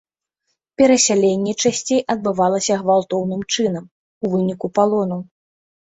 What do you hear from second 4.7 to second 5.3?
палону.